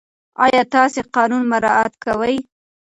[0.45, 2.37] آیا تاسې قانون مراعات کوئ؟